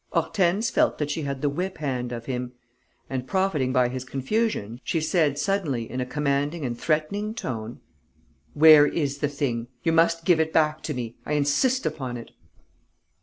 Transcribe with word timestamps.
Hortense 0.13 0.71
felt 0.71 0.97
that 0.97 1.11
she 1.11 1.21
had 1.21 1.43
the 1.43 1.47
whip 1.49 1.77
hand 1.77 2.11
of 2.11 2.25
him; 2.25 2.53
and, 3.07 3.27
profiting 3.27 3.71
by 3.71 3.87
his 3.87 4.03
confusion, 4.03 4.81
she 4.83 4.99
said, 4.99 5.37
suddenly, 5.37 5.87
in 5.91 6.01
a 6.01 6.07
commanding 6.07 6.65
and 6.65 6.75
threatening 6.75 7.35
tone: 7.35 7.81
"Where 8.55 8.87
is 8.87 9.19
the 9.19 9.29
thing? 9.29 9.67
You 9.83 9.91
must 9.91 10.25
give 10.25 10.39
it 10.39 10.51
back 10.53 10.81
to 10.89 10.95
me. 10.95 11.17
I 11.23 11.33
insist 11.33 11.85
upon 11.85 12.17
it." 12.17 12.31